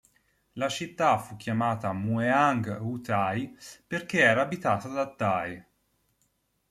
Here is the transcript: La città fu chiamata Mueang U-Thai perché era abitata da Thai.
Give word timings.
La 0.53 0.67
città 0.67 1.19
fu 1.19 1.35
chiamata 1.37 1.93
Mueang 1.93 2.79
U-Thai 2.81 3.55
perché 3.85 4.21
era 4.21 4.41
abitata 4.41 4.87
da 4.87 5.07
Thai. 5.07 5.63